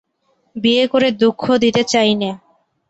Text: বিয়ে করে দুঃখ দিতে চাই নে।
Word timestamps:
বিয়ে 0.55 0.85
করে 0.87 1.07
দুঃখ 1.21 1.43
দিতে 1.63 1.81
চাই 1.83 2.11
নে। 2.15 2.31